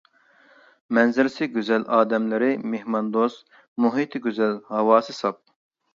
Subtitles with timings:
[0.97, 3.45] مەنزىرىسى گۈزەل، ئادەملىرى مېھماندوست،
[3.87, 5.43] مۇھىتى گۈزەل، ھاۋاسى ساپ.